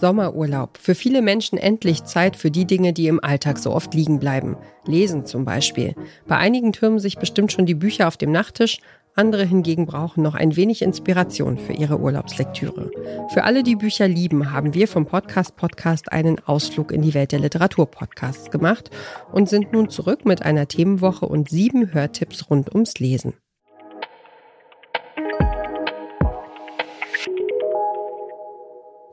[0.00, 0.78] Sommerurlaub.
[0.78, 4.56] Für viele Menschen endlich Zeit für die Dinge, die im Alltag so oft liegen bleiben.
[4.86, 5.94] Lesen zum Beispiel.
[6.26, 8.78] Bei einigen türmen sich bestimmt schon die Bücher auf dem Nachttisch,
[9.18, 12.90] andere hingegen brauchen noch ein wenig Inspiration für ihre Urlaubslektüre.
[13.32, 17.32] Für alle, die Bücher lieben, haben wir vom Podcast Podcast einen Ausflug in die Welt
[17.32, 18.90] der Literaturpodcasts gemacht
[19.32, 23.32] und sind nun zurück mit einer Themenwoche und sieben Hörtipps rund ums Lesen.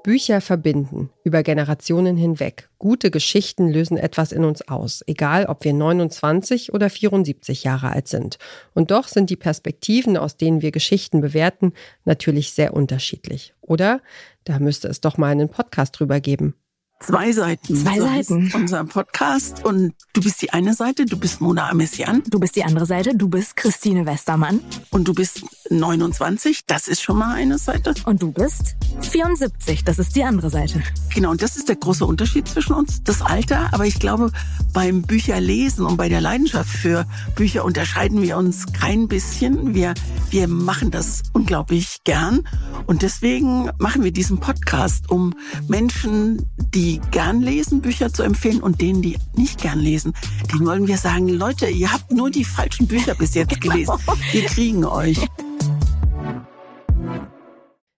[0.04, 2.70] Bücher verbinden, über Generationen hinweg.
[2.78, 8.10] Gute Geschichten lösen etwas in uns aus, egal ob wir 29 oder 74 Jahre alt
[8.10, 8.38] sind.
[8.74, 11.71] Und doch sind die Perspektiven, aus denen wir Geschichten bewerten,
[12.04, 13.54] natürlich sehr unterschiedlich.
[13.61, 14.02] Oder?
[14.44, 16.54] Da müsste es doch mal einen Podcast drüber geben.
[17.00, 17.75] Zwei Seiten.
[17.75, 18.52] Zwei so Seiten.
[18.54, 19.66] Unser Podcast.
[19.66, 22.24] Und du bist die eine Seite, du bist Mona Amessian.
[22.30, 24.61] Du bist die andere Seite, du bist Christine Westermann.
[24.89, 27.94] Und du bist 29, das ist schon mal eine Seite.
[28.06, 30.82] Und du bist 74, das ist die andere Seite.
[31.14, 33.70] Genau, und das ist der große Unterschied zwischen uns, das Alter.
[33.72, 34.31] Aber ich glaube,
[34.73, 37.05] beim Bücherlesen und bei der Leidenschaft für
[37.36, 39.73] Bücher unterscheiden wir uns kein bisschen.
[39.73, 39.94] Wir,
[40.30, 42.48] wir machen das unglaublich gern.
[42.86, 45.33] Und deswegen machen wir diesen Podcast, um
[45.67, 50.14] Menschen, die gern lesen, Bücher zu empfehlen und denen, die nicht gern lesen,
[50.52, 53.94] denen wollen wir sagen, Leute, ihr habt nur die falschen Bücher bis jetzt gelesen.
[54.31, 55.20] Wir kriegen euch.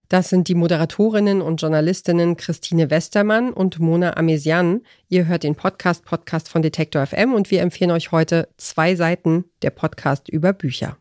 [0.08, 4.82] Das sind die Moderatorinnen und Journalistinnen Christine Westermann und Mona Amesian.
[5.08, 9.44] Ihr hört den Podcast Podcast von Detektor FM und wir empfehlen euch heute zwei Seiten
[9.62, 10.96] der Podcast über Bücher.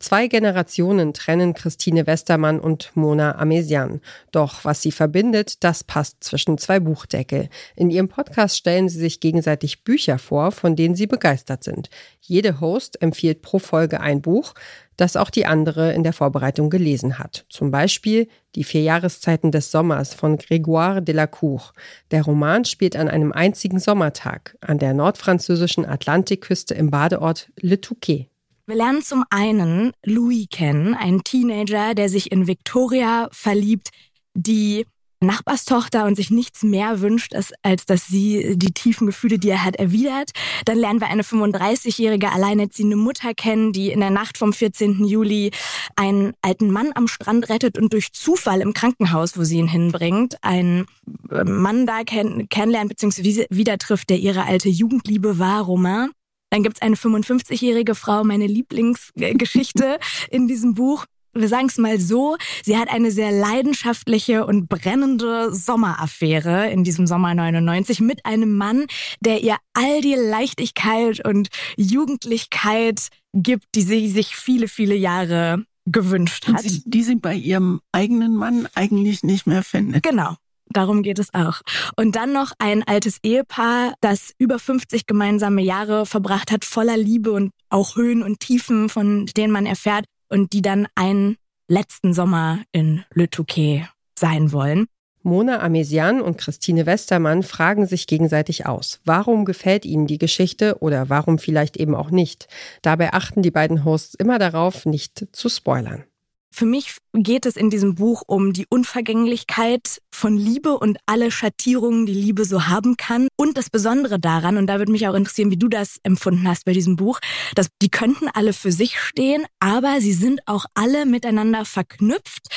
[0.00, 4.00] Zwei Generationen trennen Christine Westermann und Mona Amesian.
[4.32, 7.50] Doch was sie verbindet, das passt zwischen zwei Buchdeckel.
[7.76, 11.90] In ihrem Podcast stellen sie sich gegenseitig Bücher vor, von denen sie begeistert sind.
[12.22, 14.54] Jede Host empfiehlt pro Folge ein Buch,
[14.96, 17.44] das auch die andere in der Vorbereitung gelesen hat.
[17.50, 21.72] Zum Beispiel Die vier Jahreszeiten des Sommers von Grégoire Delacour.
[22.10, 28.29] Der Roman spielt an einem einzigen Sommertag an der nordfranzösischen Atlantikküste im Badeort Le Touquet.
[28.70, 33.88] Wir lernen zum einen Louis kennen, einen Teenager, der sich in Victoria verliebt,
[34.34, 34.86] die
[35.18, 39.74] Nachbarstochter und sich nichts mehr wünscht, als dass sie die tiefen Gefühle, die er hat,
[39.74, 40.30] erwidert.
[40.66, 45.04] Dann lernen wir eine 35-jährige alleinerziehende Mutter kennen, die in der Nacht vom 14.
[45.04, 45.50] Juli
[45.96, 50.36] einen alten Mann am Strand rettet und durch Zufall im Krankenhaus, wo sie ihn hinbringt,
[50.44, 50.86] einen
[51.28, 53.46] Mann da kenn kennenlernt bzw.
[53.50, 56.12] wieder trifft, der ihre alte Jugendliebe war, Romain.
[56.50, 59.98] Dann gibt's eine 55-jährige Frau, meine Lieblingsgeschichte
[60.30, 61.06] in diesem Buch.
[61.32, 67.06] Wir sagen es mal so, sie hat eine sehr leidenschaftliche und brennende Sommeraffäre in diesem
[67.06, 68.86] Sommer 99 mit einem Mann,
[69.20, 76.48] der ihr all die Leichtigkeit und Jugendlichkeit gibt, die sie sich viele, viele Jahre gewünscht
[76.48, 76.62] hat.
[76.62, 80.02] Sie, die sie bei ihrem eigenen Mann eigentlich nicht mehr findet.
[80.02, 80.34] Genau.
[80.72, 81.60] Darum geht es auch.
[81.96, 87.32] Und dann noch ein altes Ehepaar, das über 50 gemeinsame Jahre verbracht hat, voller Liebe
[87.32, 91.36] und auch Höhen und Tiefen, von denen man erfährt und die dann einen
[91.68, 93.88] letzten Sommer in Le Touquet
[94.18, 94.86] sein wollen.
[95.22, 99.00] Mona Amesian und Christine Westermann fragen sich gegenseitig aus.
[99.04, 102.48] Warum gefällt ihnen die Geschichte oder warum vielleicht eben auch nicht?
[102.80, 106.04] Dabei achten die beiden Hosts immer darauf, nicht zu spoilern.
[106.52, 112.06] Für mich geht es in diesem Buch um die Unvergänglichkeit von Liebe und alle Schattierungen,
[112.06, 113.28] die Liebe so haben kann.
[113.36, 116.64] Und das Besondere daran, und da würde mich auch interessieren, wie du das empfunden hast
[116.64, 117.20] bei diesem Buch,
[117.54, 122.48] dass die könnten alle für sich stehen, aber sie sind auch alle miteinander verknüpft.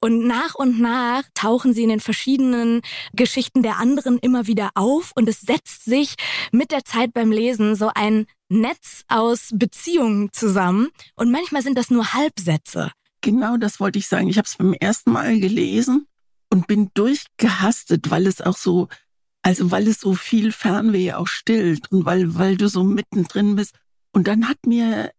[0.00, 2.80] Und nach und nach tauchen sie in den verschiedenen
[3.12, 5.12] Geschichten der anderen immer wieder auf.
[5.14, 6.14] Und es setzt sich
[6.52, 10.88] mit der Zeit beim Lesen so ein Netz aus Beziehungen zusammen.
[11.16, 12.90] Und manchmal sind das nur Halbsätze.
[13.22, 14.28] Genau das wollte ich sagen.
[14.28, 16.06] Ich habe es beim ersten Mal gelesen
[16.50, 18.88] und bin durchgehastet, weil es auch so,
[19.42, 23.74] also weil es so viel Fernweh auch stillt und weil, weil du so mittendrin bist.
[24.12, 25.12] Und dann hat mir,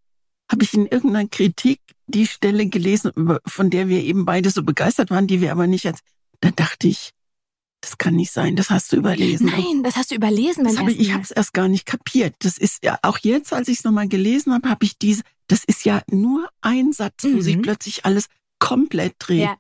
[0.52, 3.12] habe ich in irgendeiner Kritik die Stelle gelesen,
[3.46, 6.00] von der wir eben beide so begeistert waren, die wir aber nicht als,
[6.42, 7.12] da dachte ich,
[7.82, 9.48] das kann nicht sein, das hast du überlesen.
[9.48, 10.64] Nein, das hast du überlesen.
[10.64, 12.34] Das hab ich ich habe es erst gar nicht kapiert.
[12.40, 15.64] Das ist ja auch jetzt, als ich es nochmal gelesen habe, habe ich diese, das
[15.64, 17.38] ist ja nur ein Satz, mhm.
[17.38, 17.62] wo sich mhm.
[17.64, 18.28] plötzlich alles
[18.60, 19.42] komplett dreht.
[19.42, 19.58] Ja.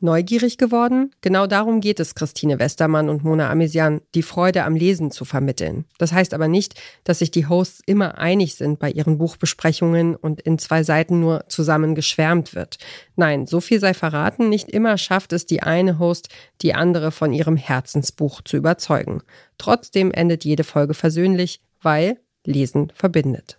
[0.00, 1.10] Neugierig geworden?
[1.22, 5.86] Genau darum geht es Christine Westermann und Mona Amesian, die Freude am Lesen zu vermitteln.
[5.96, 6.74] Das heißt aber nicht,
[7.04, 11.46] dass sich die Hosts immer einig sind bei ihren Buchbesprechungen und in zwei Seiten nur
[11.48, 12.76] zusammen geschwärmt wird.
[13.16, 16.28] Nein, so viel sei verraten, nicht immer schafft es die eine Host,
[16.60, 19.22] die andere von ihrem Herzensbuch zu überzeugen.
[19.56, 23.58] Trotzdem endet jede Folge versöhnlich, weil Lesen verbindet.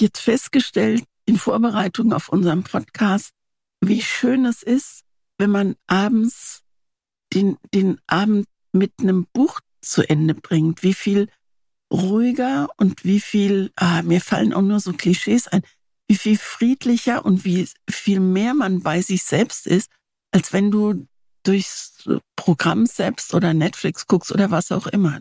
[0.00, 3.32] Jetzt festgestellt, in Vorbereitung auf unseren Podcast,
[3.82, 5.02] wie schön es ist,
[5.36, 6.62] wenn man abends
[7.34, 11.28] den, den Abend mit einem Buch zu Ende bringt, wie viel
[11.92, 15.60] ruhiger und wie viel, ah, mir fallen auch nur so Klischees ein,
[16.08, 19.90] wie viel friedlicher und wie viel mehr man bei sich selbst ist,
[20.30, 21.06] als wenn du
[21.42, 25.20] durchs Programm selbst oder Netflix guckst oder was auch immer.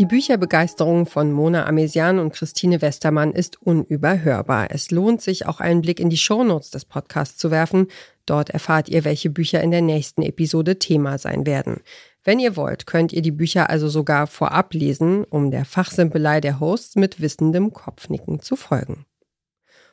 [0.00, 4.68] Die Bücherbegeisterung von Mona Amesian und Christine Westermann ist unüberhörbar.
[4.70, 7.86] Es lohnt sich, auch einen Blick in die Shownotes des Podcasts zu werfen.
[8.24, 11.82] Dort erfahrt ihr, welche Bücher in der nächsten Episode Thema sein werden.
[12.24, 16.60] Wenn ihr wollt, könnt ihr die Bücher also sogar vorab lesen, um der Fachsimpelei der
[16.60, 19.04] Hosts mit wissendem Kopfnicken zu folgen.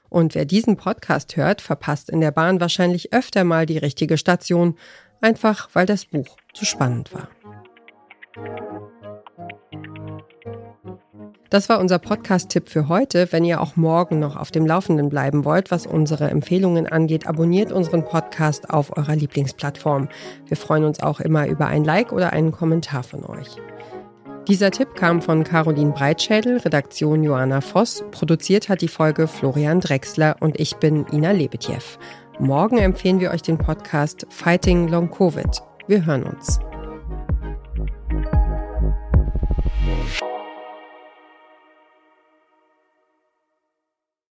[0.07, 4.77] Und wer diesen Podcast hört, verpasst in der Bahn wahrscheinlich öfter mal die richtige Station,
[5.19, 7.27] einfach weil das Buch zu spannend war.
[11.49, 13.31] Das war unser Podcast-Tipp für heute.
[13.31, 17.71] Wenn ihr auch morgen noch auf dem Laufenden bleiben wollt, was unsere Empfehlungen angeht, abonniert
[17.71, 20.09] unseren Podcast auf eurer Lieblingsplattform.
[20.45, 23.57] Wir freuen uns auch immer über ein Like oder einen Kommentar von euch.
[24.47, 28.03] Dieser Tipp kam von Caroline Breitschädel, Redaktion Joanna Voss.
[28.11, 31.83] Produziert hat die Folge Florian Drexler und ich bin Ina Lebetjew.
[32.39, 35.61] Morgen empfehlen wir euch den Podcast Fighting Long Covid.
[35.87, 36.59] Wir hören uns.